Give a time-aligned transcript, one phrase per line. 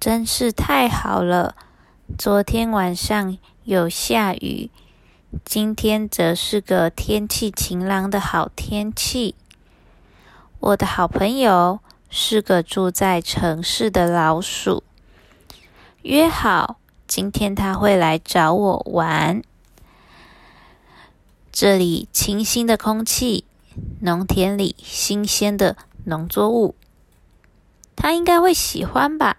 [0.00, 1.54] 真是太好了！
[2.16, 4.70] 昨天晚上有下雨，
[5.44, 9.34] 今天则是个天气晴朗的好天气。
[10.58, 14.82] 我的好朋友是个住在城市的老鼠，
[16.00, 19.42] 约好今天他会来找我玩。
[21.52, 23.44] 这里清新的空气，
[24.00, 26.74] 农田里新鲜的农作物，
[27.94, 29.36] 他应该会喜欢吧。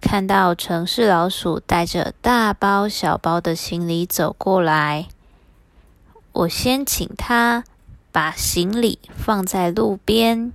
[0.00, 5.08] 看到城市老鼠带着大包小包的行李走过来，
[6.32, 7.64] 我先请他
[8.10, 10.52] 把行李放在路边。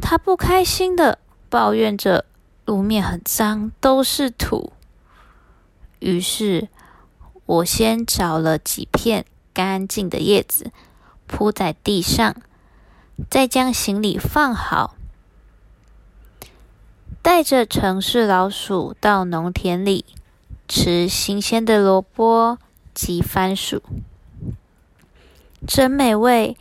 [0.00, 2.24] 他不开心的抱怨着
[2.66, 4.72] 路面很脏，都是土。
[6.00, 6.68] 于是，
[7.46, 10.70] 我先找了几片干净的叶子
[11.26, 12.36] 铺在地上，
[13.30, 14.94] 再将行李放好。
[17.30, 20.06] 带着城市老鼠到农田里
[20.66, 22.56] 吃新鲜的萝卜
[22.94, 23.82] 及番薯，
[25.66, 26.56] 真美味，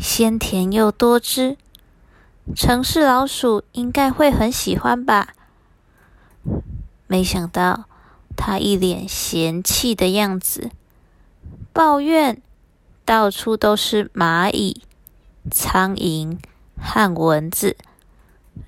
[0.00, 1.56] 鲜甜又多汁。
[2.56, 5.28] 城市老鼠应该会很喜欢吧？
[7.06, 7.84] 没想到，
[8.36, 10.72] 它一脸嫌弃的样子，
[11.72, 12.42] 抱怨
[13.04, 14.82] 到处都是蚂蚁、
[15.52, 16.36] 苍蝇
[16.76, 17.76] 和蚊子。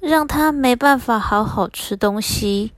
[0.01, 2.73] 让他没办法好好吃东西。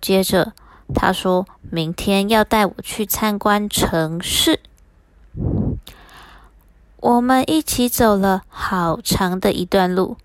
[0.00, 0.52] 接着，
[0.94, 4.60] 他说明天要带我去参观城市。
[7.00, 10.16] 我们一起走了好长的一段路，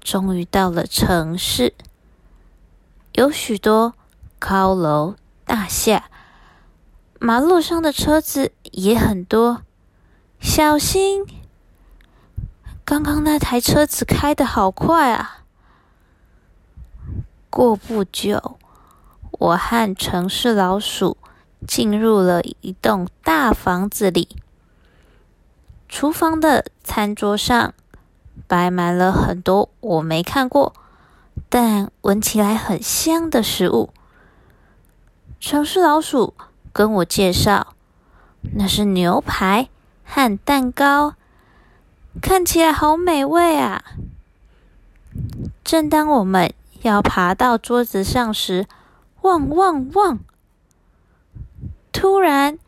[0.00, 1.74] 终于到了城市。
[3.12, 3.94] 有许多
[4.38, 6.04] 高楼大厦，
[7.18, 9.62] 马路上的车子也很多，
[10.40, 11.24] 小心！
[12.90, 15.44] 刚刚那台车子开的好快啊！
[17.48, 18.58] 过不久，
[19.30, 21.16] 我和城市老鼠
[21.68, 24.36] 进入了一栋大房子里。
[25.88, 27.74] 厨房的餐桌上
[28.48, 30.72] 摆满了很多我没看过，
[31.48, 33.90] 但闻起来很香的食物。
[35.38, 36.34] 城市老鼠
[36.72, 37.74] 跟我介绍，
[38.56, 39.68] 那是牛排
[40.04, 41.14] 和蛋糕。
[42.20, 43.82] 看起来好美味啊！
[45.62, 48.66] 正当我们要爬到桌子上时，
[49.22, 50.18] 汪汪汪！
[51.92, 52.58] 突然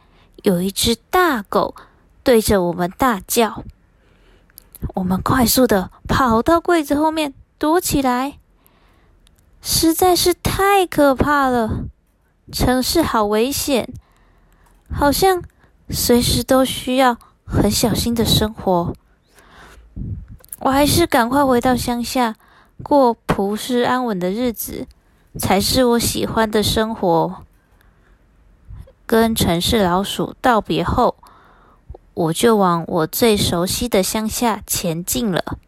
[0.42, 1.74] 有一只大狗
[2.22, 3.64] 对着我们大叫。
[4.94, 8.38] 我们快速的跑到柜子后面躲起来，
[9.60, 11.84] 实在是太可怕了。
[12.52, 13.92] 城市好危险，
[14.92, 15.42] 好像
[15.88, 18.94] 随时都需要很小心的生活。
[20.60, 22.36] 我还是赶快回到乡下，
[22.82, 24.86] 过朴实安稳的日子，
[25.38, 27.42] 才是我喜欢的生活。
[29.06, 31.16] 跟城市老鼠道别后，
[32.14, 35.58] 我就往我最熟悉的乡下前进了。